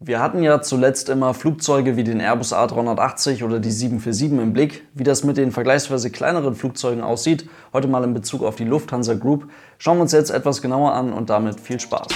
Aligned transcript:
Wir 0.00 0.20
hatten 0.20 0.44
ja 0.44 0.62
zuletzt 0.62 1.08
immer 1.08 1.34
Flugzeuge 1.34 1.96
wie 1.96 2.04
den 2.04 2.20
Airbus 2.20 2.52
A380 2.52 3.42
oder 3.44 3.58
die 3.58 3.72
747 3.72 4.30
im 4.40 4.52
Blick. 4.52 4.86
Wie 4.94 5.02
das 5.02 5.24
mit 5.24 5.36
den 5.36 5.50
vergleichsweise 5.50 6.10
kleineren 6.10 6.54
Flugzeugen 6.54 7.02
aussieht, 7.02 7.50
heute 7.72 7.88
mal 7.88 8.04
in 8.04 8.14
Bezug 8.14 8.44
auf 8.44 8.54
die 8.54 8.64
Lufthansa 8.64 9.14
Group, 9.14 9.50
schauen 9.76 9.98
wir 9.98 10.02
uns 10.02 10.12
jetzt 10.12 10.30
etwas 10.30 10.62
genauer 10.62 10.92
an 10.92 11.12
und 11.12 11.30
damit 11.30 11.58
viel 11.58 11.80
Spaß. 11.80 12.06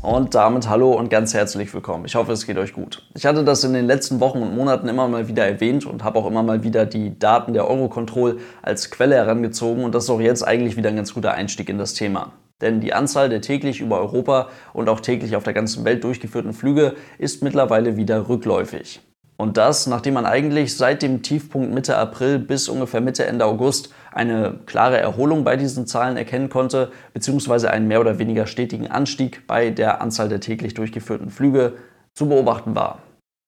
Und 0.00 0.36
damit 0.36 0.68
hallo 0.68 0.92
und 0.92 1.10
ganz 1.10 1.34
herzlich 1.34 1.74
willkommen. 1.74 2.04
Ich 2.04 2.14
hoffe, 2.14 2.30
es 2.30 2.46
geht 2.46 2.58
euch 2.58 2.72
gut. 2.72 3.04
Ich 3.16 3.26
hatte 3.26 3.42
das 3.42 3.64
in 3.64 3.72
den 3.72 3.86
letzten 3.86 4.20
Wochen 4.20 4.40
und 4.40 4.54
Monaten 4.54 4.86
immer 4.86 5.08
mal 5.08 5.26
wieder 5.26 5.44
erwähnt 5.44 5.84
und 5.84 6.04
habe 6.04 6.20
auch 6.20 6.26
immer 6.28 6.44
mal 6.44 6.62
wieder 6.62 6.86
die 6.86 7.18
Daten 7.18 7.54
der 7.54 7.68
Eurocontrol 7.68 8.38
als 8.62 8.92
Quelle 8.92 9.16
herangezogen 9.16 9.82
und 9.82 9.96
das 9.96 10.04
ist 10.04 10.10
auch 10.10 10.20
jetzt 10.20 10.46
eigentlich 10.46 10.76
wieder 10.76 10.90
ein 10.90 10.96
ganz 10.96 11.12
guter 11.12 11.32
Einstieg 11.32 11.68
in 11.68 11.78
das 11.78 11.94
Thema. 11.94 12.30
Denn 12.60 12.80
die 12.80 12.94
Anzahl 12.94 13.28
der 13.28 13.40
täglich 13.40 13.80
über 13.80 14.00
Europa 14.00 14.48
und 14.72 14.88
auch 14.88 15.00
täglich 15.00 15.36
auf 15.36 15.44
der 15.44 15.52
ganzen 15.52 15.84
Welt 15.84 16.04
durchgeführten 16.04 16.52
Flüge 16.52 16.94
ist 17.18 17.42
mittlerweile 17.42 17.96
wieder 17.96 18.28
rückläufig. 18.28 19.00
Und 19.36 19.56
das, 19.56 19.88
nachdem 19.88 20.14
man 20.14 20.26
eigentlich 20.26 20.76
seit 20.76 21.02
dem 21.02 21.22
Tiefpunkt 21.22 21.74
Mitte 21.74 21.96
April 21.96 22.38
bis 22.38 22.68
ungefähr 22.68 23.00
Mitte 23.00 23.26
Ende 23.26 23.44
August 23.44 23.92
eine 24.12 24.60
klare 24.66 24.98
Erholung 24.98 25.42
bei 25.42 25.56
diesen 25.56 25.88
Zahlen 25.88 26.16
erkennen 26.16 26.48
konnte, 26.48 26.92
beziehungsweise 27.12 27.70
einen 27.70 27.88
mehr 27.88 28.00
oder 28.00 28.20
weniger 28.20 28.46
stetigen 28.46 28.86
Anstieg 28.86 29.46
bei 29.48 29.70
der 29.70 30.00
Anzahl 30.00 30.28
der 30.28 30.40
täglich 30.40 30.74
durchgeführten 30.74 31.30
Flüge 31.30 31.72
zu 32.14 32.28
beobachten 32.28 32.76
war. 32.76 33.02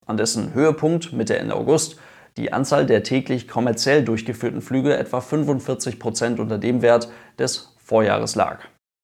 An 0.06 0.16
dessen 0.16 0.54
Höhepunkt 0.54 1.12
Mitte 1.12 1.38
Ende 1.38 1.54
August 1.54 1.98
die 2.36 2.52
Anzahl 2.52 2.84
der 2.84 3.02
täglich 3.02 3.48
kommerziell 3.48 4.04
durchgeführten 4.04 4.60
Flüge 4.60 4.96
etwa 4.96 5.20
45 5.20 5.98
Prozent 5.98 6.38
unter 6.38 6.58
dem 6.58 6.82
Wert 6.82 7.08
des 7.38 7.74
Vorjahres 7.78 8.34
lag. 8.34 8.58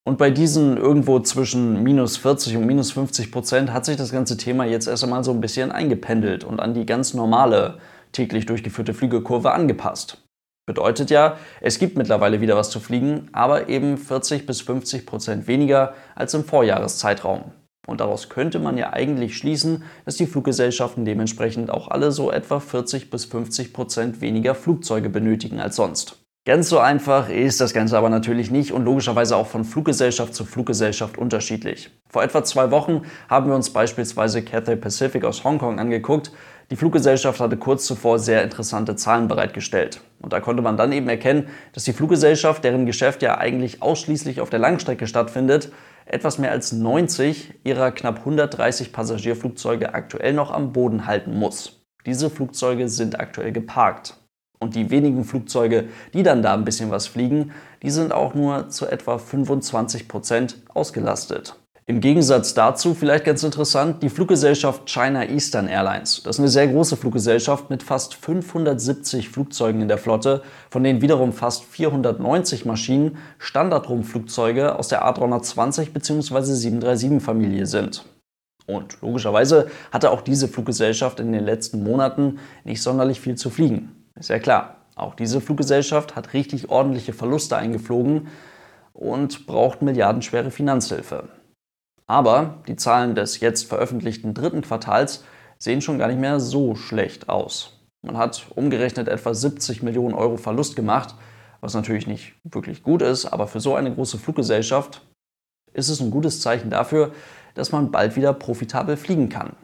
Und 0.05 0.19
bei 0.19 0.31
diesen 0.31 0.77
irgendwo 0.77 1.21
zwischen 1.21 1.83
minus 1.85 2.17
40 2.17 2.57
und 2.57 2.67
minus 2.67 2.91
50 2.91 3.31
Prozent 3.31 3.73
hat 3.73 3.85
sich 3.85 3.97
das 3.97 4.11
ganze 4.11 4.37
Thema 4.37 4.65
jetzt 4.65 4.89
erst 4.89 5.05
einmal 5.05 5.23
so 5.23 5.31
ein 5.31 5.41
bisschen 5.41 5.71
eingependelt 5.71 6.43
und 6.43 6.59
an 6.59 6.75
die 6.75 6.87
ganz 6.87 7.15
normale 7.15 7.79
täglich 8.11 8.47
durchgeführte 8.47 8.95
Flügekurve 8.95 9.53
angepasst. 9.53 10.19
Bedeutet 10.67 11.11
ja, 11.11 11.39
es 11.61 11.79
gibt 11.79 11.97
mittlerweile 11.97 12.41
wieder 12.41 12.57
was 12.57 12.71
zu 12.71 12.81
fliegen, 12.81 13.29
aber 13.33 13.69
eben 13.69 13.97
40 13.97 14.45
bis 14.47 14.61
50 14.61 15.07
Prozent 15.07 15.47
weniger 15.47 15.95
als 16.17 16.35
im 16.35 16.45
Vorjahreszeitraum. 16.45 17.53
Und 17.87 18.01
daraus 18.01 18.29
könnte 18.29 18.61
man 18.61 18.79
ja 18.79 18.93
eigentlich 18.93 19.37
schließen, 19.37 19.85
dass 20.05 20.17
die 20.17 20.27
Fluggesellschaften 20.27 21.05
dementsprechend 21.05 21.71
auch 21.71 21.89
alle 21.89 22.13
so 22.13 22.31
etwa 22.31 22.61
40 22.61 23.11
bis 23.11 23.25
50 23.25 23.73
Prozent 23.73 24.21
weniger 24.21 24.55
Flugzeuge 24.55 25.09
benötigen 25.09 25.61
als 25.61 25.77
sonst. 25.77 26.22
Ganz 26.45 26.69
so 26.71 26.81
einfach 26.81 27.29
ist 27.29 27.61
das 27.61 27.73
Ganze 27.73 27.97
aber 27.97 28.09
natürlich 28.09 28.51
nicht 28.51 28.73
und 28.73 28.85
logischerweise 28.85 29.37
auch 29.37 29.47
von 29.47 29.65
Fluggesellschaft 29.65 30.35
zu 30.35 30.45
Fluggesellschaft 30.45 31.17
unterschiedlich. 31.17 31.93
Vor 32.09 32.25
etwa 32.25 32.43
zwei 32.43 32.73
Wochen 32.73 33.03
haben 33.29 33.47
wir 33.47 33.55
uns 33.55 33.71
beispielsweise 33.71 34.43
Cathay 34.43 34.75
Pacific 34.75 35.25
aus 35.25 35.45
Hongkong 35.45 35.79
angeguckt. 35.79 36.33
Die 36.73 36.75
Fluggesellschaft 36.75 37.39
hatte 37.39 37.57
kurz 37.57 37.87
zuvor 37.87 38.19
sehr 38.19 38.43
interessante 38.43 38.97
Zahlen 38.97 39.29
bereitgestellt. 39.29 40.01
Und 40.21 40.33
da 40.33 40.41
konnte 40.41 40.65
man 40.65 40.77
dann 40.77 40.91
eben 40.91 41.09
erkennen, 41.09 41.47
dass 41.75 41.85
die 41.85 41.93
Fluggesellschaft, 41.93 42.65
deren 42.65 42.87
Geschäft 42.87 43.23
ja 43.23 43.39
eigentlich 43.39 43.81
ausschließlich 43.81 44.41
auf 44.41 44.51
der 44.51 44.59
Langstrecke 44.59 45.07
stattfindet, 45.07 45.71
etwas 46.07 46.39
mehr 46.39 46.51
als 46.51 46.73
90 46.73 47.61
ihrer 47.63 47.93
knapp 47.93 48.19
130 48.19 48.93
Passagierflugzeuge 48.93 49.95
aktuell 49.95 50.33
noch 50.33 50.51
am 50.51 50.73
Boden 50.73 51.07
halten 51.07 51.39
muss. 51.39 51.85
Diese 52.05 52.31
Flugzeuge 52.31 52.89
sind 52.89 53.21
aktuell 53.21 53.53
geparkt. 53.53 54.17
Und 54.63 54.77
die 54.77 54.91
wenigen 54.91 55.25
Flugzeuge, 55.25 55.89
die 56.15 56.23
dann 56.23 56.41
da 56.41 56.55
ein 56.55 56.65
bisschen 56.65 56.93
was 56.93 57.09
fliegen, 57.09 57.51
die 57.83 57.91
sind 57.91 58.13
auch 58.13 58.33
nur 58.35 58.69
zu 58.69 58.87
etwa 58.87 59.19
25 59.19 60.07
Prozent 60.07 60.59
ausgelastet. 60.73 61.57
Im 61.87 62.01
Gegensatz 62.01 62.55
dazu, 62.55 62.95
vielleicht 62.95 63.25
ganz 63.25 63.43
interessant, 63.43 64.05
die 64.05 64.09
Fluggesellschaft 64.09 64.89
China 64.89 65.25
Eastern 65.29 65.67
Airlines. 65.67 66.23
Das 66.23 66.37
ist 66.37 66.39
eine 66.39 66.49
sehr 66.49 66.69
große 66.69 66.97
Fluggesellschaft 66.97 67.71
mit 67.71 67.83
fast 67.83 68.15
570 68.15 69.31
Flugzeugen 69.31 69.83
in 69.83 69.89
der 69.89 69.99
Flotte, 69.99 70.43
von 70.71 70.85
denen 70.85 71.03
wiederum 71.03 71.33
fast 71.33 71.65
490 71.65 72.65
Maschinen 72.65 73.19
Standardrumpfflugzeuge 73.39 74.79
aus 74.79 74.87
der 74.87 75.05
A320 75.05 75.91
bzw. 75.91 76.39
737-Familie 76.39 77.67
sind. 77.67 78.05
Und 78.69 79.01
logischerweise 79.01 79.67
hatte 79.91 80.13
auch 80.13 80.21
diese 80.21 80.47
Fluggesellschaft 80.47 81.19
in 81.19 81.33
den 81.33 81.45
letzten 81.45 81.83
Monaten 81.83 82.39
nicht 82.63 82.81
sonderlich 82.81 83.21
viel 83.21 83.35
zu 83.35 83.51
fliegen. 83.51 84.02
Ist 84.15 84.29
ja 84.29 84.39
klar, 84.39 84.77
auch 84.95 85.15
diese 85.15 85.41
Fluggesellschaft 85.41 86.17
hat 86.17 86.33
richtig 86.35 86.69
ordentliche 86.71 87.13
Verluste 87.13 87.57
eingeflogen 87.57 88.29
und 88.93 89.47
braucht 89.47 89.83
milliardenschwere 89.83 90.51
Finanzhilfe. 90.51 91.29
Aber 92.07 92.63
die 92.69 92.77
Zahlen 92.77 93.15
des 93.15 93.41
jetzt 93.41 93.69
veröffentlichten 93.69 94.35
dritten 94.35 94.63
Quartals 94.63 95.25
sehen 95.59 95.81
schon 95.81 95.99
gar 95.99 96.09
nicht 96.09 96.21
mehr 96.21 96.41
so 96.41 96.75
schlecht 96.75 97.29
aus. 97.29 97.81
Man 98.05 98.19
hat 98.19 98.47
umgerechnet 98.55 99.09
etwa 99.09 99.33
70 99.33 99.83
Millionen 99.83 100.15
Euro 100.15 100.37
Verlust 100.37 100.77
gemacht, 100.77 101.15
was 101.61 101.75
natürlich 101.75 102.07
nicht 102.07 102.35
wirklich 102.43 102.83
gut 102.83 103.01
ist, 103.01 103.27
aber 103.27 103.47
für 103.47 103.61
so 103.61 103.77
eine 103.77 103.95
große 103.95 104.19
Fluggesellschaft 104.19 105.03
ist 105.73 105.89
es 105.89 106.01
ein 106.01 106.11
gutes 106.11 106.41
Zeichen 106.41 106.69
dafür, 106.69 107.13
dass 107.55 107.73
man 107.73 107.91
bald 107.91 108.17
wieder 108.17 108.35
profitabel 108.35 108.97
fliegen 108.97 109.29
kann. 109.29 109.55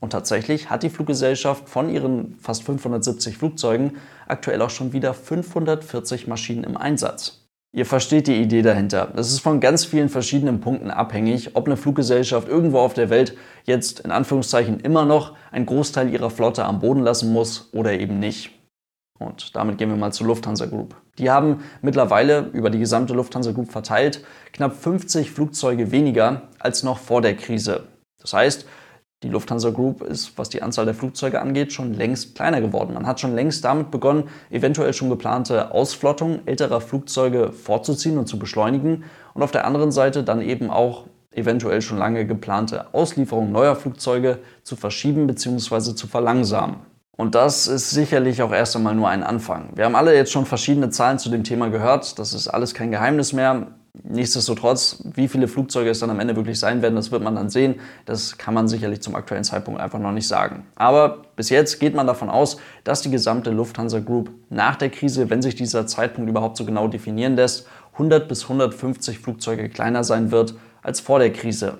Und 0.00 0.10
tatsächlich 0.10 0.70
hat 0.70 0.82
die 0.82 0.90
Fluggesellschaft 0.90 1.68
von 1.68 1.88
ihren 1.88 2.36
fast 2.40 2.62
570 2.62 3.36
Flugzeugen 3.36 3.96
aktuell 4.26 4.62
auch 4.62 4.70
schon 4.70 4.92
wieder 4.92 5.12
540 5.14 6.28
Maschinen 6.28 6.64
im 6.64 6.76
Einsatz. 6.76 7.48
Ihr 7.74 7.84
versteht 7.84 8.28
die 8.28 8.40
Idee 8.40 8.62
dahinter. 8.62 9.12
Es 9.16 9.30
ist 9.30 9.40
von 9.40 9.60
ganz 9.60 9.84
vielen 9.84 10.08
verschiedenen 10.08 10.60
Punkten 10.60 10.90
abhängig, 10.90 11.54
ob 11.54 11.66
eine 11.66 11.76
Fluggesellschaft 11.76 12.48
irgendwo 12.48 12.78
auf 12.78 12.94
der 12.94 13.10
Welt 13.10 13.36
jetzt 13.64 14.00
in 14.00 14.10
Anführungszeichen 14.10 14.80
immer 14.80 15.04
noch 15.04 15.36
einen 15.50 15.66
Großteil 15.66 16.10
ihrer 16.10 16.30
Flotte 16.30 16.64
am 16.64 16.80
Boden 16.80 17.02
lassen 17.02 17.32
muss 17.32 17.68
oder 17.72 17.92
eben 17.92 18.18
nicht. 18.18 18.52
Und 19.18 19.54
damit 19.54 19.76
gehen 19.78 19.90
wir 19.90 19.96
mal 19.96 20.12
zur 20.12 20.28
Lufthansa 20.28 20.66
Group. 20.66 20.96
Die 21.18 21.30
haben 21.30 21.62
mittlerweile 21.82 22.48
über 22.52 22.70
die 22.70 22.78
gesamte 22.78 23.12
Lufthansa 23.12 23.52
Group 23.52 23.70
verteilt 23.70 24.24
knapp 24.52 24.74
50 24.74 25.30
Flugzeuge 25.30 25.90
weniger 25.90 26.42
als 26.58 26.84
noch 26.84 26.98
vor 26.98 27.20
der 27.20 27.34
Krise. 27.34 27.88
Das 28.20 28.32
heißt, 28.32 28.66
die 29.22 29.28
Lufthansa 29.28 29.70
Group 29.70 30.02
ist, 30.02 30.38
was 30.38 30.48
die 30.48 30.62
Anzahl 30.62 30.84
der 30.84 30.94
Flugzeuge 30.94 31.40
angeht, 31.40 31.72
schon 31.72 31.92
längst 31.92 32.36
kleiner 32.36 32.60
geworden. 32.60 32.94
Man 32.94 33.06
hat 33.06 33.18
schon 33.18 33.34
längst 33.34 33.64
damit 33.64 33.90
begonnen, 33.90 34.28
eventuell 34.50 34.92
schon 34.92 35.10
geplante 35.10 35.72
Ausflottung 35.72 36.40
älterer 36.46 36.80
Flugzeuge 36.80 37.52
vorzuziehen 37.52 38.18
und 38.18 38.26
zu 38.26 38.38
beschleunigen 38.38 39.04
und 39.34 39.42
auf 39.42 39.50
der 39.50 39.64
anderen 39.66 39.90
Seite 39.90 40.22
dann 40.22 40.40
eben 40.40 40.70
auch 40.70 41.06
eventuell 41.32 41.82
schon 41.82 41.98
lange 41.98 42.26
geplante 42.26 42.94
Auslieferung 42.94 43.50
neuer 43.50 43.74
Flugzeuge 43.74 44.38
zu 44.62 44.76
verschieben 44.76 45.26
bzw. 45.26 45.94
zu 45.94 46.06
verlangsamen. 46.06 46.76
Und 47.16 47.34
das 47.34 47.66
ist 47.66 47.90
sicherlich 47.90 48.42
auch 48.42 48.52
erst 48.52 48.76
einmal 48.76 48.94
nur 48.94 49.08
ein 49.08 49.24
Anfang. 49.24 49.70
Wir 49.74 49.86
haben 49.86 49.96
alle 49.96 50.14
jetzt 50.14 50.30
schon 50.30 50.46
verschiedene 50.46 50.90
Zahlen 50.90 51.18
zu 51.18 51.28
dem 51.28 51.42
Thema 51.42 51.68
gehört. 51.68 52.16
Das 52.20 52.32
ist 52.32 52.46
alles 52.46 52.74
kein 52.74 52.92
Geheimnis 52.92 53.32
mehr. 53.32 53.66
Nichtsdestotrotz, 54.04 55.02
wie 55.14 55.28
viele 55.28 55.48
Flugzeuge 55.48 55.90
es 55.90 55.98
dann 55.98 56.10
am 56.10 56.20
Ende 56.20 56.36
wirklich 56.36 56.58
sein 56.58 56.82
werden, 56.82 56.94
das 56.94 57.10
wird 57.10 57.22
man 57.22 57.34
dann 57.34 57.50
sehen. 57.50 57.76
Das 58.06 58.38
kann 58.38 58.54
man 58.54 58.68
sicherlich 58.68 59.00
zum 59.02 59.14
aktuellen 59.14 59.44
Zeitpunkt 59.44 59.80
einfach 59.80 59.98
noch 59.98 60.12
nicht 60.12 60.28
sagen. 60.28 60.66
Aber 60.76 61.22
bis 61.36 61.50
jetzt 61.50 61.80
geht 61.80 61.94
man 61.94 62.06
davon 62.06 62.30
aus, 62.30 62.58
dass 62.84 63.02
die 63.02 63.10
gesamte 63.10 63.50
Lufthansa 63.50 64.00
Group 64.00 64.30
nach 64.50 64.76
der 64.76 64.90
Krise, 64.90 65.30
wenn 65.30 65.42
sich 65.42 65.56
dieser 65.56 65.86
Zeitpunkt 65.86 66.30
überhaupt 66.30 66.56
so 66.56 66.64
genau 66.64 66.88
definieren 66.88 67.36
lässt, 67.36 67.66
100 67.94 68.28
bis 68.28 68.44
150 68.44 69.18
Flugzeuge 69.18 69.68
kleiner 69.68 70.04
sein 70.04 70.30
wird 70.30 70.54
als 70.82 71.00
vor 71.00 71.18
der 71.18 71.32
Krise. 71.32 71.78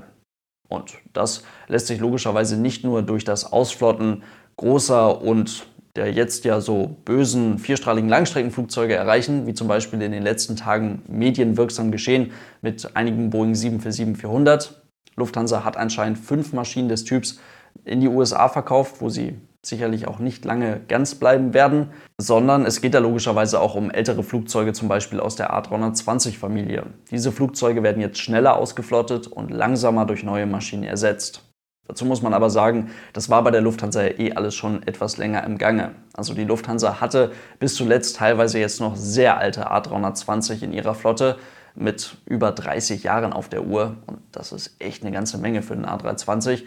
Und 0.68 0.94
das 1.12 1.44
lässt 1.68 1.86
sich 1.86 2.00
logischerweise 2.00 2.56
nicht 2.56 2.84
nur 2.84 3.02
durch 3.02 3.24
das 3.24 3.52
Ausflotten 3.52 4.22
großer 4.56 5.22
und 5.22 5.67
der 5.98 6.12
jetzt 6.12 6.44
ja 6.44 6.60
so 6.60 6.96
bösen 7.04 7.58
vierstrahligen 7.58 8.08
Langstreckenflugzeuge 8.08 8.94
erreichen, 8.94 9.46
wie 9.46 9.54
zum 9.54 9.66
Beispiel 9.66 10.00
in 10.00 10.12
den 10.12 10.22
letzten 10.22 10.54
Tagen 10.54 11.02
medienwirksam 11.08 11.90
geschehen 11.90 12.30
mit 12.62 12.96
einigen 12.96 13.30
Boeing 13.30 13.52
747-400. 13.52 14.70
Lufthansa 15.16 15.64
hat 15.64 15.76
anscheinend 15.76 16.18
fünf 16.18 16.52
Maschinen 16.52 16.88
des 16.88 17.02
Typs 17.04 17.40
in 17.84 18.00
die 18.00 18.06
USA 18.06 18.48
verkauft, 18.48 19.00
wo 19.00 19.08
sie 19.08 19.34
sicherlich 19.62 20.06
auch 20.06 20.20
nicht 20.20 20.44
lange 20.44 20.80
ganz 20.86 21.16
bleiben 21.16 21.52
werden, 21.52 21.90
sondern 22.16 22.64
es 22.64 22.80
geht 22.80 22.94
da 22.94 23.00
logischerweise 23.00 23.60
auch 23.60 23.74
um 23.74 23.90
ältere 23.90 24.22
Flugzeuge, 24.22 24.72
zum 24.72 24.86
Beispiel 24.86 25.18
aus 25.18 25.34
der 25.34 25.52
A320-Familie. 25.52 26.86
Diese 27.10 27.32
Flugzeuge 27.32 27.82
werden 27.82 28.00
jetzt 28.00 28.18
schneller 28.18 28.56
ausgeflottet 28.56 29.26
und 29.26 29.50
langsamer 29.50 30.06
durch 30.06 30.22
neue 30.22 30.46
Maschinen 30.46 30.84
ersetzt. 30.84 31.47
Dazu 31.88 32.04
muss 32.04 32.20
man 32.20 32.34
aber 32.34 32.50
sagen, 32.50 32.90
das 33.14 33.30
war 33.30 33.42
bei 33.42 33.50
der 33.50 33.62
Lufthansa 33.62 34.02
ja 34.02 34.18
eh 34.18 34.32
alles 34.34 34.54
schon 34.54 34.86
etwas 34.86 35.16
länger 35.16 35.42
im 35.44 35.56
Gange. 35.56 35.92
Also 36.12 36.34
die 36.34 36.44
Lufthansa 36.44 37.00
hatte 37.00 37.32
bis 37.58 37.74
zuletzt 37.74 38.16
teilweise 38.16 38.58
jetzt 38.58 38.80
noch 38.80 38.94
sehr 38.94 39.38
alte 39.38 39.72
A320 39.72 40.62
in 40.62 40.74
ihrer 40.74 40.94
Flotte 40.94 41.38
mit 41.74 42.18
über 42.26 42.52
30 42.52 43.04
Jahren 43.04 43.32
auf 43.32 43.48
der 43.48 43.64
Uhr. 43.64 43.96
Und 44.06 44.18
das 44.32 44.52
ist 44.52 44.76
echt 44.80 45.02
eine 45.02 45.12
ganze 45.12 45.38
Menge 45.38 45.62
für 45.62 45.74
den 45.74 45.86
A320. 45.86 46.64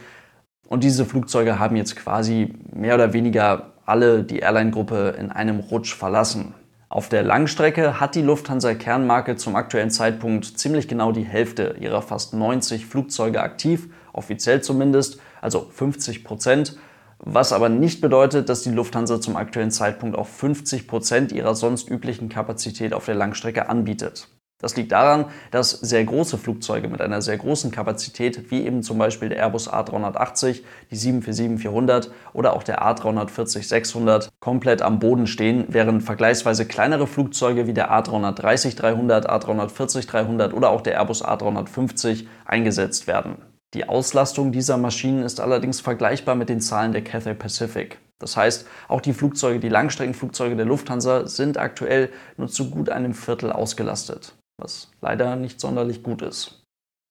Und 0.67 0.83
diese 0.83 1.05
Flugzeuge 1.05 1.59
haben 1.59 1.75
jetzt 1.75 1.95
quasi 1.95 2.55
mehr 2.73 2.95
oder 2.95 3.13
weniger 3.13 3.73
alle 3.85 4.23
die 4.23 4.39
Airline-Gruppe 4.39 5.15
in 5.19 5.31
einem 5.31 5.59
Rutsch 5.59 5.93
verlassen. 5.93 6.55
Auf 6.89 7.09
der 7.09 7.23
Langstrecke 7.23 7.99
hat 7.99 8.15
die 8.15 8.21
Lufthansa 8.21 8.73
Kernmarke 8.73 9.35
zum 9.35 9.55
aktuellen 9.55 9.91
Zeitpunkt 9.91 10.45
ziemlich 10.45 10.87
genau 10.87 11.11
die 11.11 11.23
Hälfte 11.23 11.75
ihrer 11.79 12.01
fast 12.01 12.33
90 12.33 12.85
Flugzeuge 12.85 13.41
aktiv, 13.41 13.87
offiziell 14.13 14.61
zumindest, 14.61 15.19
also 15.41 15.67
50 15.71 16.23
Prozent 16.23 16.77
was 17.23 17.53
aber 17.53 17.69
nicht 17.69 18.01
bedeutet, 18.01 18.49
dass 18.49 18.63
die 18.63 18.71
Lufthansa 18.71 19.21
zum 19.21 19.37
aktuellen 19.37 19.69
Zeitpunkt 19.69 20.17
auch 20.17 20.27
50 20.27 20.87
Prozent 20.87 21.31
ihrer 21.31 21.53
sonst 21.53 21.89
üblichen 21.89 22.29
Kapazität 22.29 22.93
auf 22.93 23.05
der 23.05 23.15
Langstrecke 23.15 23.69
anbietet. 23.69 24.27
Das 24.59 24.75
liegt 24.75 24.91
daran, 24.91 25.25
dass 25.49 25.71
sehr 25.71 26.03
große 26.03 26.37
Flugzeuge 26.37 26.87
mit 26.87 27.01
einer 27.01 27.21
sehr 27.23 27.37
großen 27.37 27.71
Kapazität, 27.71 28.51
wie 28.51 28.63
eben 28.63 28.83
zum 28.83 28.99
Beispiel 28.99 29.29
der 29.29 29.39
Airbus 29.39 29.71
A380, 29.71 30.61
die 30.91 30.95
747-400 30.95 32.09
oder 32.33 32.53
auch 32.53 32.61
der 32.61 32.83
A340-600, 32.83 34.29
komplett 34.39 34.83
am 34.83 34.99
Boden 34.99 35.25
stehen, 35.25 35.65
während 35.67 36.03
vergleichsweise 36.03 36.67
kleinere 36.67 37.07
Flugzeuge 37.07 37.65
wie 37.65 37.73
der 37.73 37.91
A330-300, 37.91 39.25
A340-300 39.25 40.53
oder 40.53 40.69
auch 40.69 40.81
der 40.81 40.93
Airbus 40.95 41.25
A350 41.25 42.25
eingesetzt 42.45 43.07
werden. 43.07 43.50
Die 43.73 43.87
Auslastung 43.87 44.51
dieser 44.51 44.77
Maschinen 44.77 45.23
ist 45.23 45.39
allerdings 45.39 45.79
vergleichbar 45.79 46.35
mit 46.35 46.49
den 46.49 46.59
Zahlen 46.59 46.91
der 46.91 47.03
Cathay 47.03 47.33
Pacific. 47.33 47.99
Das 48.19 48.35
heißt, 48.37 48.67
auch 48.87 49.01
die 49.01 49.13
Flugzeuge, 49.13 49.59
die 49.59 49.69
Langstreckenflugzeuge 49.69 50.55
der 50.55 50.65
Lufthansa 50.65 51.25
sind 51.25 51.57
aktuell 51.57 52.09
nur 52.37 52.49
zu 52.49 52.69
gut 52.69 52.89
einem 52.89 53.13
Viertel 53.13 53.51
ausgelastet, 53.51 54.35
was 54.57 54.91
leider 55.01 55.35
nicht 55.35 55.59
sonderlich 55.59 56.03
gut 56.03 56.21
ist. 56.21 56.61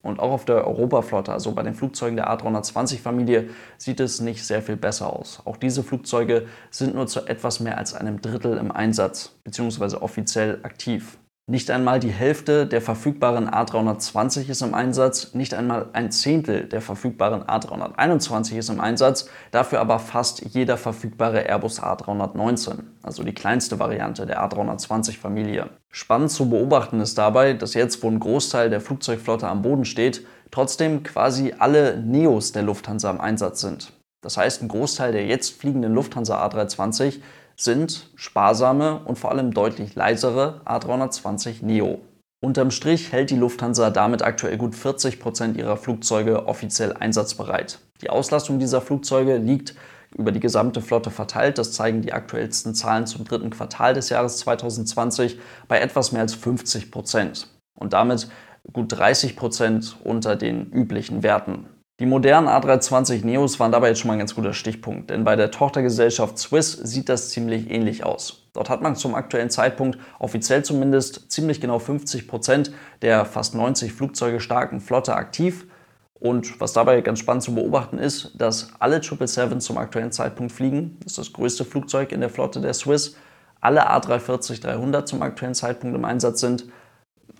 Und 0.03 0.19
auch 0.19 0.31
auf 0.31 0.45
der 0.45 0.65
Europaflotte, 0.65 1.31
also 1.31 1.51
bei 1.51 1.63
den 1.63 1.75
Flugzeugen 1.75 2.15
der 2.15 2.29
A320-Familie, 2.29 3.49
sieht 3.77 3.99
es 3.99 4.19
nicht 4.19 4.45
sehr 4.45 4.61
viel 4.61 4.77
besser 4.77 5.13
aus. 5.13 5.41
Auch 5.45 5.57
diese 5.57 5.83
Flugzeuge 5.83 6.47
sind 6.71 6.95
nur 6.95 7.07
zu 7.07 7.27
etwas 7.27 7.59
mehr 7.59 7.77
als 7.77 7.93
einem 7.93 8.21
Drittel 8.21 8.57
im 8.57 8.71
Einsatz, 8.71 9.35
beziehungsweise 9.43 10.01
offiziell 10.01 10.59
aktiv. 10.63 11.19
Nicht 11.47 11.71
einmal 11.71 11.99
die 11.99 12.11
Hälfte 12.11 12.67
der 12.67 12.81
verfügbaren 12.81 13.49
A320 13.49 14.47
ist 14.49 14.61
im 14.61 14.75
Einsatz, 14.75 15.33
nicht 15.33 15.53
einmal 15.53 15.89
ein 15.91 16.11
Zehntel 16.11 16.65
der 16.65 16.81
verfügbaren 16.81 17.43
A321 17.43 18.57
ist 18.57 18.69
im 18.69 18.79
Einsatz, 18.79 19.27
dafür 19.49 19.79
aber 19.79 19.97
fast 19.97 20.41
jeder 20.53 20.77
verfügbare 20.77 21.41
Airbus 21.41 21.81
A319, 21.81 22.83
also 23.01 23.23
die 23.23 23.33
kleinste 23.33 23.79
Variante 23.79 24.27
der 24.27 24.41
A320-Familie. 24.43 25.71
Spannend 25.89 26.31
zu 26.31 26.47
beobachten 26.47 27.01
ist 27.01 27.17
dabei, 27.17 27.53
dass 27.53 27.73
jetzt, 27.73 28.03
wo 28.03 28.07
ein 28.07 28.19
Großteil 28.19 28.69
der 28.69 28.79
Flugzeugflotte 28.79 29.47
am 29.47 29.63
Boden 29.63 29.85
steht, 29.85 30.25
trotzdem 30.51 31.01
quasi 31.01 31.55
alle 31.57 31.97
Neos 31.97 32.51
der 32.51 32.63
Lufthansa 32.63 33.09
im 33.09 33.19
Einsatz 33.19 33.61
sind. 33.61 33.93
Das 34.21 34.37
heißt, 34.37 34.61
ein 34.61 34.67
Großteil 34.67 35.11
der 35.11 35.25
jetzt 35.25 35.59
fliegenden 35.59 35.95
Lufthansa 35.95 36.45
A320 36.45 37.19
sind 37.63 38.09
sparsame 38.15 39.01
und 39.05 39.19
vor 39.19 39.31
allem 39.31 39.53
deutlich 39.53 39.95
leisere 39.95 40.61
A320 40.65 41.63
Neo. 41.63 41.99
Unterm 42.43 42.71
Strich 42.71 43.11
hält 43.11 43.29
die 43.29 43.35
Lufthansa 43.35 43.91
damit 43.91 44.23
aktuell 44.23 44.57
gut 44.57 44.75
40 44.75 45.19
Prozent 45.19 45.57
ihrer 45.57 45.77
Flugzeuge 45.77 46.47
offiziell 46.47 46.93
einsatzbereit. 46.93 47.79
Die 48.01 48.09
Auslastung 48.09 48.57
dieser 48.57 48.81
Flugzeuge 48.81 49.37
liegt 49.37 49.75
über 50.15 50.31
die 50.31 50.39
gesamte 50.39 50.81
Flotte 50.81 51.11
verteilt, 51.11 51.57
das 51.57 51.71
zeigen 51.71 52.01
die 52.01 52.13
aktuellsten 52.13 52.73
Zahlen 52.73 53.05
zum 53.05 53.25
dritten 53.25 53.51
Quartal 53.51 53.93
des 53.93 54.09
Jahres 54.09 54.37
2020, 54.39 55.39
bei 55.67 55.79
etwas 55.79 56.11
mehr 56.11 56.21
als 56.21 56.35
50%. 56.35 56.89
Prozent 56.91 57.47
und 57.75 57.93
damit 57.93 58.27
gut 58.73 58.91
30 58.91 59.35
Prozent 59.35 59.97
unter 60.03 60.35
den 60.35 60.71
üblichen 60.71 61.23
Werten. 61.23 61.67
Die 62.01 62.07
modernen 62.07 62.47
A320 62.47 63.23
Neos 63.23 63.59
waren 63.59 63.71
dabei 63.71 63.89
jetzt 63.89 63.99
schon 63.99 64.07
mal 64.07 64.13
ein 64.13 64.17
ganz 64.17 64.33
guter 64.33 64.53
Stichpunkt, 64.53 65.11
denn 65.11 65.23
bei 65.23 65.35
der 65.35 65.51
Tochtergesellschaft 65.51 66.39
Swiss 66.39 66.71
sieht 66.71 67.09
das 67.09 67.29
ziemlich 67.29 67.69
ähnlich 67.69 68.03
aus. 68.03 68.47
Dort 68.53 68.71
hat 68.71 68.81
man 68.81 68.95
zum 68.95 69.13
aktuellen 69.13 69.51
Zeitpunkt, 69.51 69.99
offiziell 70.17 70.63
zumindest, 70.65 71.31
ziemlich 71.31 71.61
genau 71.61 71.77
50 71.77 72.27
Prozent 72.27 72.71
der 73.03 73.23
fast 73.25 73.53
90 73.53 73.93
Flugzeuge 73.93 74.39
starken 74.39 74.81
Flotte 74.81 75.13
aktiv. 75.13 75.67
Und 76.15 76.59
was 76.59 76.73
dabei 76.73 77.01
ganz 77.01 77.19
spannend 77.19 77.43
zu 77.43 77.53
beobachten 77.53 77.99
ist, 77.99 78.31
dass 78.33 78.71
alle 78.79 78.95
777 78.95 79.59
zum 79.59 79.77
aktuellen 79.77 80.11
Zeitpunkt 80.11 80.51
fliegen. 80.51 80.97
Das 81.03 81.11
ist 81.11 81.17
das 81.19 81.33
größte 81.33 81.65
Flugzeug 81.65 82.13
in 82.13 82.21
der 82.21 82.31
Flotte 82.31 82.61
der 82.61 82.73
Swiss. 82.73 83.15
Alle 83.59 83.87
A340-300 83.87 85.05
zum 85.05 85.21
aktuellen 85.21 85.53
Zeitpunkt 85.53 85.95
im 85.95 86.05
Einsatz 86.05 86.39
sind 86.41 86.65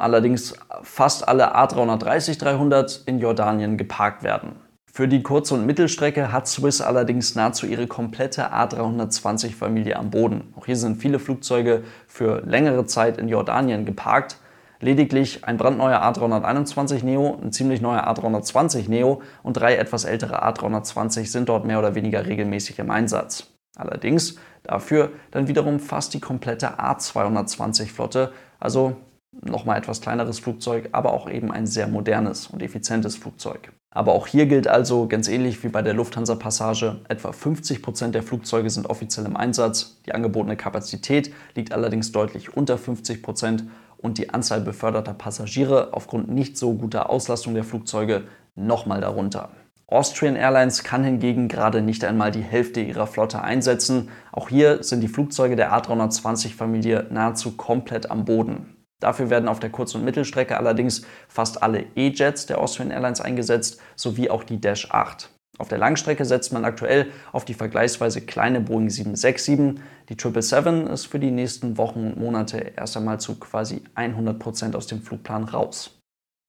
allerdings 0.01 0.55
fast 0.83 1.27
alle 1.27 1.55
A330-300 1.55 3.07
in 3.07 3.19
Jordanien 3.19 3.77
geparkt 3.77 4.23
werden. 4.23 4.55
Für 4.93 5.07
die 5.07 5.23
Kurz- 5.23 5.51
und 5.51 5.65
Mittelstrecke 5.65 6.33
hat 6.33 6.49
Swiss 6.49 6.81
allerdings 6.81 7.35
nahezu 7.35 7.65
ihre 7.65 7.87
komplette 7.87 8.51
A320-Familie 8.51 9.95
am 9.95 10.09
Boden. 10.09 10.53
Auch 10.57 10.65
hier 10.65 10.75
sind 10.75 10.97
viele 10.97 11.17
Flugzeuge 11.17 11.83
für 12.07 12.41
längere 12.45 12.85
Zeit 12.85 13.17
in 13.17 13.29
Jordanien 13.29 13.85
geparkt. 13.85 14.37
Lediglich 14.81 15.45
ein 15.45 15.55
brandneuer 15.57 16.01
A321 16.01 17.05
Neo, 17.05 17.39
ein 17.41 17.53
ziemlich 17.53 17.79
neuer 17.79 18.05
A320 18.05 18.89
Neo 18.89 19.21
und 19.43 19.53
drei 19.53 19.75
etwas 19.75 20.03
ältere 20.03 20.43
A320 20.43 21.27
sind 21.27 21.47
dort 21.47 21.65
mehr 21.65 21.79
oder 21.79 21.95
weniger 21.95 22.25
regelmäßig 22.25 22.79
im 22.79 22.91
Einsatz. 22.91 23.47
Allerdings 23.77 24.35
dafür 24.63 25.11
dann 25.29 25.47
wiederum 25.47 25.79
fast 25.79 26.13
die 26.13 26.19
komplette 26.19 26.79
A220-Flotte, 26.79 28.33
also 28.59 28.97
nochmal 29.31 29.77
etwas 29.77 30.01
kleineres 30.01 30.39
Flugzeug, 30.39 30.89
aber 30.91 31.13
auch 31.13 31.29
eben 31.29 31.51
ein 31.51 31.65
sehr 31.65 31.87
modernes 31.87 32.47
und 32.47 32.61
effizientes 32.61 33.15
Flugzeug. 33.15 33.71
Aber 33.89 34.13
auch 34.13 34.27
hier 34.27 34.45
gilt 34.45 34.67
also 34.67 35.07
ganz 35.07 35.27
ähnlich 35.27 35.63
wie 35.63 35.69
bei 35.69 35.81
der 35.81 35.93
Lufthansa 35.93 36.35
Passage, 36.35 37.01
etwa 37.09 37.31
50 37.31 37.81
Prozent 37.81 38.15
der 38.15 38.23
Flugzeuge 38.23 38.69
sind 38.69 38.89
offiziell 38.89 39.25
im 39.25 39.35
Einsatz, 39.35 40.01
die 40.05 40.13
angebotene 40.13 40.55
Kapazität 40.55 41.33
liegt 41.55 41.73
allerdings 41.73 42.11
deutlich 42.11 42.55
unter 42.55 42.77
50 42.77 43.21
Prozent 43.21 43.65
und 43.97 44.17
die 44.17 44.29
Anzahl 44.29 44.61
beförderter 44.61 45.13
Passagiere 45.13 45.93
aufgrund 45.93 46.29
nicht 46.29 46.57
so 46.57 46.73
guter 46.73 47.09
Auslastung 47.09 47.53
der 47.53 47.63
Flugzeuge 47.63 48.23
nochmal 48.55 49.01
darunter. 49.01 49.49
Austrian 49.87 50.37
Airlines 50.37 50.83
kann 50.83 51.03
hingegen 51.03 51.49
gerade 51.49 51.81
nicht 51.81 52.05
einmal 52.05 52.31
die 52.31 52.41
Hälfte 52.41 52.79
ihrer 52.79 53.07
Flotte 53.07 53.41
einsetzen. 53.41 54.07
Auch 54.31 54.47
hier 54.47 54.83
sind 54.83 55.01
die 55.01 55.09
Flugzeuge 55.09 55.57
der 55.57 55.73
A320-Familie 55.73 57.07
nahezu 57.09 57.57
komplett 57.57 58.09
am 58.09 58.23
Boden. 58.23 58.80
Dafür 59.01 59.29
werden 59.29 59.49
auf 59.49 59.59
der 59.59 59.71
Kurz- 59.71 59.95
und 59.95 60.05
Mittelstrecke 60.05 60.57
allerdings 60.57 61.01
fast 61.27 61.61
alle 61.61 61.85
E-Jets 61.95 62.45
der 62.45 62.59
Austrian 62.59 62.91
Airlines 62.91 63.19
eingesetzt, 63.19 63.81
sowie 63.97 64.29
auch 64.29 64.45
die 64.45 64.61
Dash 64.61 64.89
8. 64.91 65.29
Auf 65.57 65.67
der 65.67 65.79
Langstrecke 65.79 66.23
setzt 66.23 66.53
man 66.53 66.63
aktuell 66.63 67.11
auf 67.31 67.43
die 67.43 67.53
vergleichsweise 67.53 68.21
kleine 68.21 68.61
Boeing 68.61 68.89
767. 68.89 69.81
Die 70.09 70.13
777 70.13 70.93
ist 70.93 71.05
für 71.07 71.19
die 71.19 71.31
nächsten 71.31 71.77
Wochen 71.77 72.07
und 72.07 72.19
Monate 72.19 72.73
erst 72.77 72.95
einmal 72.95 73.19
zu 73.19 73.37
quasi 73.37 73.83
100 73.95 74.39
Prozent 74.39 74.75
aus 74.75 74.87
dem 74.87 75.01
Flugplan 75.01 75.43
raus. 75.43 75.99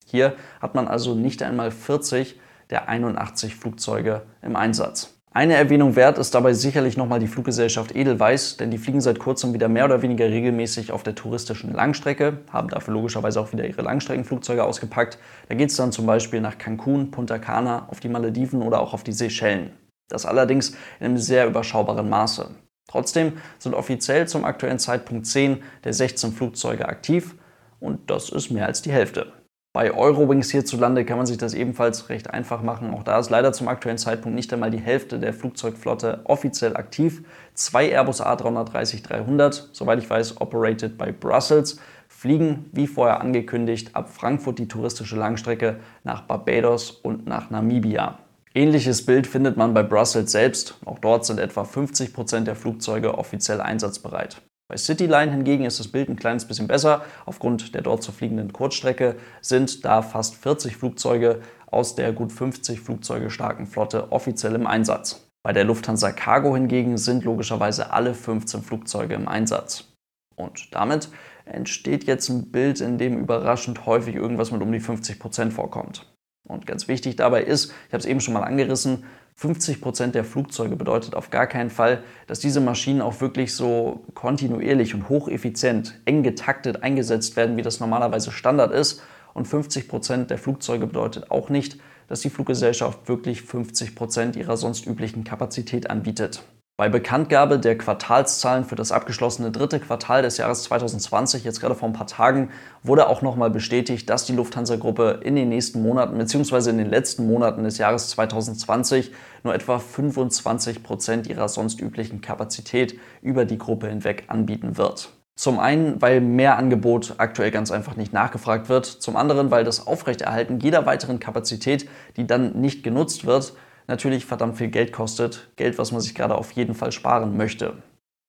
Hier 0.07 0.37
hat 0.61 0.75
man 0.75 0.89
also 0.89 1.15
nicht 1.15 1.43
einmal 1.43 1.71
40 1.71 2.39
der 2.71 2.89
81 2.89 3.57
Flugzeuge 3.57 4.23
im 4.41 4.57
Einsatz. 4.57 5.12
Eine 5.35 5.55
Erwähnung 5.55 5.97
wert 5.97 6.19
ist 6.19 6.35
dabei 6.35 6.53
sicherlich 6.53 6.99
nochmal 6.99 7.19
die 7.19 7.27
Fluggesellschaft 7.27 7.97
Edelweiss, 7.97 8.59
denn 8.59 8.71
die 8.71 8.77
fliegen 8.77 9.01
seit 9.01 9.19
kurzem 9.19 9.55
wieder 9.55 9.67
mehr 9.67 9.87
oder 9.87 10.03
weniger 10.03 10.27
regelmäßig 10.27 10.93
auf 10.93 11.05
der 11.05 11.15
touristischen 11.15 11.73
Langstrecke, 11.73 12.41
haben 12.53 12.69
dafür 12.69 12.93
logischerweise 12.93 13.41
auch 13.41 13.51
wieder 13.51 13.67
ihre 13.67 13.81
Langstreckenflugzeuge 13.81 14.63
ausgepackt. 14.63 15.17
Da 15.49 15.55
geht 15.55 15.71
es 15.71 15.77
dann 15.77 15.91
zum 15.91 16.05
Beispiel 16.05 16.43
nach 16.43 16.59
Cancun, 16.59 17.11
Punta 17.11 17.39
Cana, 17.39 17.89
auf 17.89 18.01
die 18.01 18.11
Malediven 18.11 18.61
oder 18.61 18.83
auch 18.83 18.93
auf 18.93 19.05
die 19.05 19.13
Seychellen. 19.13 19.73
Das 20.11 20.27
allerdings 20.27 20.77
in 21.01 21.07
einem 21.07 21.17
sehr 21.17 21.47
überschaubaren 21.47 22.11
Maße. 22.11 22.51
Trotzdem 22.87 23.39
sind 23.59 23.75
offiziell 23.75 24.29
zum 24.29 24.45
aktuellen 24.45 24.79
Zeitpunkt 24.79 25.27
10 25.27 25.63
der 25.83 25.95
16 25.95 26.33
Flugzeuge 26.33 26.87
aktiv 26.87 27.37
und 27.81 28.11
das 28.11 28.29
ist 28.29 28.51
mehr 28.51 28.67
als 28.67 28.83
die 28.83 28.93
Hälfte. 28.93 29.33
Bei 29.75 29.91
Eurowings 29.91 30.51
hierzulande 30.51 31.07
kann 31.07 31.17
man 31.17 31.25
sich 31.25 31.39
das 31.39 31.55
ebenfalls 31.55 32.11
recht 32.11 32.29
einfach 32.29 32.63
machen. 32.63 32.93
Auch 32.93 33.05
da 33.05 33.19
ist 33.19 33.31
leider 33.31 33.55
zum 33.55 33.69
aktuellen 33.69 33.97
Zeitpunkt 33.97 34.35
nicht 34.35 34.53
einmal 34.53 34.71
die 34.71 34.79
Hälfte 34.79 35.19
der 35.19 35.33
Flugzeugflotte 35.33 36.21
offiziell 36.25 36.77
aktiv. 36.77 37.23
Zwei 37.55 37.89
Airbus 37.89 38.23
A330-300, 38.23 39.69
soweit 39.73 39.99
ich 39.99 40.11
weiß, 40.11 40.43
operated 40.43 40.99
by 40.99 41.11
Brussels, 41.11 41.79
fliegen, 42.07 42.67
wie 42.73 42.87
vorher 42.87 43.23
angekündigt, 43.23 43.97
ab 43.97 44.11
Frankfurt 44.11 44.59
die 44.59 44.69
touristische 44.69 45.17
Langstrecke 45.17 45.81
nach 46.05 46.21
Barbados 46.21 46.91
und 46.91 47.27
nach 47.27 47.49
Namibia. 47.49 48.19
Ähnliches 48.55 49.07
Bild 49.07 49.27
findet 49.27 49.57
man 49.57 49.73
bei 49.73 49.83
Brussels 49.83 50.33
selbst. 50.33 50.77
Auch 50.85 50.99
dort 50.99 51.25
sind 51.25 51.41
etwa 51.41 51.65
50 51.65 52.13
Prozent 52.13 52.47
der 52.47 52.57
Flugzeuge 52.57 53.17
offiziell 53.17 53.63
einsatzbereit. 53.63 54.43
Bei 54.73 54.79
Cityline 54.79 55.31
hingegen 55.31 55.67
ist 55.67 55.81
das 55.81 55.89
Bild 55.89 56.09
ein 56.09 56.17
kleines 56.17 56.47
bisschen 56.47 56.67
besser. 56.67 57.05
Aufgrund 57.27 57.75
der 57.75 57.83
dort 57.83 58.03
zu 58.03 58.11
fliegenden 58.11 58.55
Kurzstrecke 58.55 59.17
sind 59.43 59.85
da 59.85 60.01
fast 60.01 60.35
40 60.37 60.79
Flugzeuge 60.79 61.43
aus 61.67 61.95
der 61.95 62.15
gut 62.15 62.33
50 62.33 62.81
Flugzeuge 62.81 63.29
starken 63.29 63.67
Flotte 63.67 64.11
offiziell 64.13 64.55
im 64.55 64.67
Einsatz. 64.67 65.29
Bei 65.43 65.53
der 65.53 65.65
Lufthansa 65.65 66.13
Cargo 66.13 66.55
hingegen 66.55 66.97
sind 66.97 67.23
logischerweise 67.25 67.93
alle 67.93 68.15
15 68.15 68.63
Flugzeuge 68.63 69.15
im 69.15 69.29
Einsatz. 69.29 69.93
Und 70.37 70.75
damit 70.75 71.11
entsteht 71.45 72.05
jetzt 72.05 72.31
ein 72.31 72.51
Bild, 72.51 72.81
in 72.81 72.97
dem 72.97 73.19
überraschend 73.19 73.85
häufig 73.85 74.15
irgendwas 74.15 74.53
mit 74.53 74.63
um 74.63 74.73
die 74.73 74.81
50 74.81 75.19
Prozent 75.19 75.53
vorkommt. 75.53 76.11
Und 76.49 76.67
ganz 76.67 76.89
wichtig 76.89 77.17
dabei 77.17 77.43
ist, 77.43 77.75
ich 77.89 77.93
habe 77.93 77.99
es 77.99 78.07
eben 78.07 78.23
schon 78.23 78.33
mal 78.33 78.43
angerissen, 78.43 79.05
50 79.35 79.81
Prozent 79.81 80.15
der 80.15 80.25
Flugzeuge 80.25 80.77
bedeutet 80.77 81.15
auf 81.15 81.31
gar 81.31 81.47
keinen 81.47 81.71
Fall, 81.71 82.03
dass 82.27 82.39
diese 82.39 82.61
Maschinen 82.61 83.01
auch 83.01 83.21
wirklich 83.21 83.55
so 83.55 84.05
kontinuierlich 84.15 84.95
und 84.95 85.09
hocheffizient, 85.09 86.01
eng 86.05 86.23
getaktet 86.23 86.83
eingesetzt 86.83 87.37
werden, 87.37 87.57
wie 87.57 87.63
das 87.63 87.81
normalerweise 87.81 88.31
Standard 88.31 88.73
ist. 88.73 89.03
Und 89.35 89.49
50 89.49 89.89
Prozent 89.89 90.31
der 90.31 90.39
Flugzeuge 90.39 90.87
bedeutet 90.87 91.31
auch 91.31 91.49
nicht, 91.49 91.79
dass 92.09 92.21
die 92.21 92.31
Fluggesellschaft 92.31 93.09
wirklich 93.09 93.43
50 93.43 93.95
Prozent 93.95 94.37
ihrer 94.37 94.57
sonst 94.57 94.87
üblichen 94.87 95.25
Kapazität 95.25 95.89
anbietet. 95.89 96.45
Bei 96.83 96.89
Bekanntgabe 96.89 97.61
der 97.61 97.79
Quartalszahlen 97.79 98.65
für 98.65 98.75
das 98.75 98.91
abgeschlossene 98.91 99.53
dritte 99.53 99.79
Quartal 99.79 100.23
des 100.23 100.37
Jahres 100.39 100.65
2020, 100.65 101.45
jetzt 101.45 101.61
gerade 101.61 101.77
vor 101.77 101.89
ein 101.89 101.93
paar 101.93 102.09
Tagen, 102.09 102.51
wurde 102.83 103.07
auch 103.07 103.23
nochmal 103.23 103.51
bestätigt, 103.51 104.11
dass 104.11 104.25
die 104.25 104.33
Lufthansa-Gruppe 104.33 105.21
in 105.23 105.37
den 105.37 105.49
nächsten 105.49 105.81
Monaten 105.81 106.19
bzw. 106.19 106.71
in 106.71 106.79
den 106.79 106.91
letzten 106.91 107.25
Monaten 107.29 107.63
des 107.63 107.79
Jahres 107.79 108.09
2020 108.09 109.13
nur 109.45 109.55
etwa 109.55 109.79
25 109.79 110.83
Prozent 110.83 111.29
ihrer 111.29 111.49
sonst 111.49 111.81
üblichen 111.81 112.21
Kapazität 112.21 112.99
über 113.23 113.45
die 113.45 113.59
Gruppe 113.59 113.87
hinweg 113.87 114.25
anbieten 114.27 114.77
wird. 114.77 115.11
Zum 115.37 115.61
einen, 115.61 116.03
weil 116.03 116.21
mehr 116.21 116.59
Angebot 116.59 117.15
aktuell 117.19 117.53
ganz 117.53 117.71
einfach 117.71 117.95
nicht 117.95 118.13
nachgefragt 118.13 118.69
wird. 118.69 118.87
Zum 118.87 119.15
anderen, 119.15 119.53
weil 119.53 119.63
das 119.63 119.87
Aufrechterhalten 119.87 120.59
jeder 120.59 120.85
weiteren 120.85 121.21
Kapazität, 121.21 121.89
die 122.17 122.27
dann 122.27 122.61
nicht 122.61 122.83
genutzt 122.83 123.25
wird, 123.25 123.53
natürlich 123.89 124.25
verdammt 124.25 124.57
viel 124.57 124.69
Geld 124.69 124.93
kostet. 124.93 125.49
Geld, 125.57 125.79
was 125.79 125.93
man 125.93 126.01
sich 126.01 126.15
gerade 126.15 126.37
auf 126.37 126.53
jeden 126.53 126.75
Fall 126.75 126.93
sparen 126.93 127.37
möchte. 127.37 127.75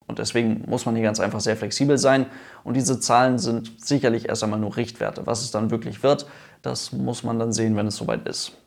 Und 0.07 0.19
deswegen 0.19 0.63
muss 0.67 0.85
man 0.85 0.95
hier 0.95 1.03
ganz 1.03 1.19
einfach 1.19 1.39
sehr 1.39 1.55
flexibel 1.55 1.97
sein. 1.97 2.25
Und 2.63 2.75
diese 2.75 2.99
Zahlen 2.99 3.39
sind 3.39 3.71
sicherlich 3.77 4.27
erst 4.27 4.43
einmal 4.43 4.59
nur 4.59 4.75
Richtwerte. 4.75 5.25
Was 5.25 5.41
es 5.41 5.51
dann 5.51 5.71
wirklich 5.71 6.03
wird, 6.03 6.27
das 6.61 6.91
muss 6.91 7.23
man 7.23 7.39
dann 7.39 7.53
sehen, 7.53 7.75
wenn 7.75 7.87
es 7.87 7.95
soweit 7.95 8.27
ist. 8.27 8.57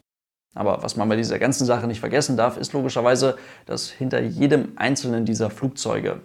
Aber 0.54 0.82
was 0.82 0.96
man 0.96 1.08
bei 1.08 1.16
dieser 1.16 1.38
ganzen 1.38 1.66
Sache 1.66 1.86
nicht 1.86 2.00
vergessen 2.00 2.36
darf, 2.36 2.56
ist 2.56 2.72
logischerweise, 2.72 3.36
dass 3.66 3.90
hinter 3.90 4.22
jedem 4.22 4.72
einzelnen 4.76 5.26
dieser 5.26 5.50
Flugzeuge 5.50 6.22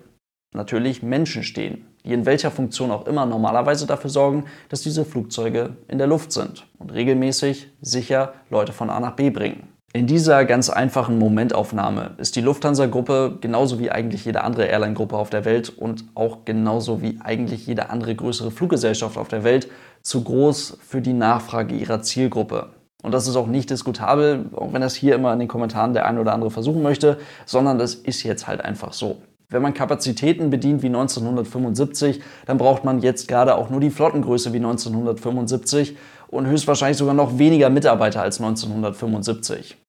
natürlich 0.53 1.03
Menschen 1.03 1.43
stehen, 1.43 1.85
die 2.05 2.13
in 2.13 2.25
welcher 2.25 2.49
Funktion 2.49 2.91
auch 2.91 3.07
immer 3.07 3.25
normalerweise 3.25 3.85
dafür 3.85 4.09
sorgen, 4.09 4.45
dass 4.69 4.81
diese 4.81 5.03
Flugzeuge 5.03 5.75
in 5.89 5.97
der 5.97 6.07
Luft 6.07 6.31
sind 6.31 6.65
und 6.79 6.93
regelmäßig 6.93 7.69
sicher 7.81 8.33
Leute 8.49 8.71
von 8.71 8.89
A 8.89 8.99
nach 8.99 9.15
B 9.15 9.29
bringen. 9.29 9.67
In 9.93 10.07
dieser 10.07 10.45
ganz 10.45 10.69
einfachen 10.69 11.19
Momentaufnahme 11.19 12.11
ist 12.17 12.37
die 12.37 12.41
Lufthansa-Gruppe 12.41 13.39
genauso 13.41 13.77
wie 13.77 13.91
eigentlich 13.91 14.23
jede 14.23 14.41
andere 14.41 14.63
Airline-Gruppe 14.63 15.17
auf 15.17 15.29
der 15.29 15.43
Welt 15.43 15.67
und 15.69 16.05
auch 16.15 16.45
genauso 16.45 17.01
wie 17.01 17.19
eigentlich 17.21 17.67
jede 17.67 17.89
andere 17.89 18.15
größere 18.15 18.51
Fluggesellschaft 18.51 19.17
auf 19.17 19.27
der 19.27 19.43
Welt 19.43 19.67
zu 20.01 20.23
groß 20.23 20.77
für 20.81 21.01
die 21.01 21.11
Nachfrage 21.11 21.75
ihrer 21.75 22.01
Zielgruppe. 22.01 22.69
Und 23.03 23.13
das 23.13 23.27
ist 23.27 23.35
auch 23.35 23.47
nicht 23.47 23.69
diskutabel, 23.69 24.45
auch 24.55 24.71
wenn 24.71 24.79
das 24.79 24.95
hier 24.95 25.13
immer 25.13 25.33
in 25.33 25.39
den 25.39 25.49
Kommentaren 25.49 25.93
der 25.93 26.05
eine 26.05 26.21
oder 26.21 26.31
andere 26.31 26.51
versuchen 26.51 26.83
möchte, 26.83 27.17
sondern 27.45 27.77
das 27.77 27.93
ist 27.93 28.23
jetzt 28.23 28.47
halt 28.47 28.63
einfach 28.63 28.93
so. 28.93 29.17
Wenn 29.49 29.61
man 29.61 29.73
Kapazitäten 29.73 30.49
bedient 30.49 30.83
wie 30.83 30.87
1975, 30.87 32.21
dann 32.45 32.57
braucht 32.57 32.85
man 32.85 33.01
jetzt 33.01 33.27
gerade 33.27 33.55
auch 33.55 33.69
nur 33.69 33.81
die 33.81 33.89
Flottengröße 33.89 34.53
wie 34.53 34.57
1975 34.57 35.97
und 36.29 36.47
höchstwahrscheinlich 36.47 36.97
sogar 36.97 37.13
noch 37.13 37.37
weniger 37.37 37.69
Mitarbeiter 37.69 38.21
als 38.21 38.39
1975. 38.39 39.80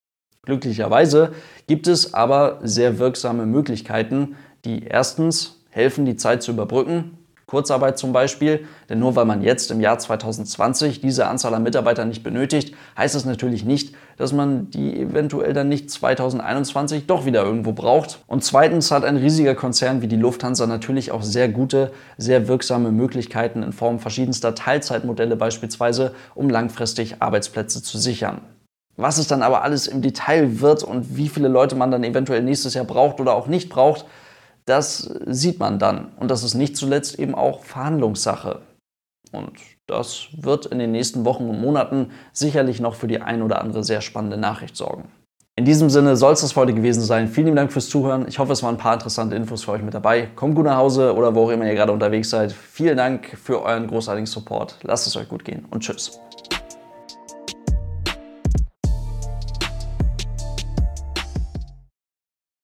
Glücklicherweise 0.45 1.33
gibt 1.67 1.87
es 1.87 2.15
aber 2.15 2.59
sehr 2.63 2.99
wirksame 2.99 3.47
Möglichkeiten, 3.47 4.37
die 4.65 4.85
erstens 4.85 5.61
helfen, 5.71 6.05
die 6.05 6.17
Zeit 6.17 6.43
zu 6.43 6.53
überbrücken 6.53 7.19
Kurzarbeit 7.53 7.99
zum 7.99 8.15
Beispiel, 8.15 8.67
denn 8.89 8.99
nur 8.99 9.15
weil 9.15 9.27
man 9.27 9.43
jetzt 9.43 9.71
im 9.71 9.83
Jahr 9.83 9.99
2020 9.99 11.03
diese 11.03 11.27
Anzahl 11.27 11.53
an 11.53 11.63
Mitarbeitern 11.63 12.09
nicht 12.09 12.23
benötigt, 12.23 12.75
heißt 12.97 13.15
es 13.15 13.27
natürlich 13.27 13.63
nicht, 13.63 13.95
dass 14.17 14.33
man 14.33 14.71
die 14.71 14.99
eventuell 14.99 15.53
dann 15.53 15.69
nicht 15.69 15.91
2021 15.91 17.07
doch 17.07 17.27
wieder 17.27 17.45
irgendwo 17.45 17.73
braucht. 17.73 18.21
Und 18.27 18.43
zweitens 18.43 18.91
hat 18.91 19.05
ein 19.05 19.19
riesiger 19.19 19.55
Konzern 19.55 20.01
wie 20.01 20.09
die 20.09 20.17
Lufthansa 20.17 20.67
natürlich 20.67 21.11
auch 21.11 21.23
sehr 21.23 21.51
gute, 21.51 21.93
sehr 22.17 22.49
wirksame 22.49 22.91
Möglichkeiten 22.91 23.63
in 23.63 23.75
Form 23.75 23.99
verschiedenster 23.99 24.55
Teilzeitmodelle 24.55 25.37
beispielsweise, 25.37 26.15
um 26.35 26.49
langfristig 26.49 27.17
Arbeitsplätze 27.21 27.83
zu 27.83 27.99
sichern. 27.99 28.41
Was 28.97 29.19
es 29.19 29.27
dann 29.27 29.43
aber 29.43 29.63
alles 29.63 29.87
im 29.87 30.03
Detail 30.03 30.61
wird 30.61 30.85
und 30.85 31.17
wie 31.17 31.29
viele 31.29 31.49
Leute 31.49 31.77
man 31.77 31.91
dann 31.91 32.05
eventuell 32.05 32.43
nächstes 32.43 32.75
Jahr 32.75 32.85
braucht 32.85 33.21
oder 33.21 33.35
auch 33.35 33.47
nicht 33.47 33.69
braucht, 33.69 34.05
das 34.65 35.11
sieht 35.27 35.59
man 35.59 35.79
dann. 35.79 36.13
Und 36.19 36.31
das 36.31 36.43
ist 36.43 36.55
nicht 36.55 36.77
zuletzt 36.77 37.19
eben 37.19 37.35
auch 37.35 37.65
Verhandlungssache. 37.65 38.61
Und 39.33 39.53
das 39.87 40.27
wird 40.37 40.67
in 40.67 40.79
den 40.79 40.93
nächsten 40.93 41.25
Wochen 41.25 41.49
und 41.49 41.61
Monaten 41.61 42.11
sicherlich 42.33 42.81
noch 42.81 42.95
für 42.95 43.09
die 43.09 43.21
ein 43.21 43.43
oder 43.43 43.61
andere 43.61 43.83
sehr 43.83 44.03
spannende 44.03 44.37
Nachricht 44.37 44.77
sorgen. 44.77 45.11
In 45.55 45.67
diesem 45.67 45.91
Sinne 45.91 46.17
soll 46.17 46.33
es 46.33 46.41
das 46.41 46.57
heute 46.57 46.73
gewesen 46.73 47.03
sein. 47.03 47.29
Vielen 47.29 47.55
Dank 47.55 47.73
fürs 47.73 47.91
Zuhören. 47.91 48.27
Ich 48.27 48.39
hoffe, 48.39 48.53
es 48.53 48.63
waren 48.63 48.77
ein 48.77 48.79
paar 48.79 48.95
interessante 48.95 49.37
Infos 49.37 49.65
für 49.65 49.73
euch 49.73 49.83
mit 49.83 49.93
dabei. 49.93 50.29
Kommt 50.35 50.55
gut 50.55 50.65
nach 50.65 50.77
Hause 50.77 51.15
oder 51.15 51.35
wo 51.35 51.45
auch 51.45 51.51
immer 51.51 51.67
ihr 51.67 51.75
gerade 51.75 51.93
unterwegs 51.93 52.31
seid. 52.31 52.53
Vielen 52.53 52.97
Dank 52.97 53.37
für 53.37 53.63
euren 53.63 53.87
großartigen 53.87 54.27
Support. 54.27 54.79
Lasst 54.83 55.07
es 55.07 55.17
euch 55.17 55.29
gut 55.29 55.45
gehen 55.45 55.67
und 55.71 55.81
tschüss. 55.81 56.19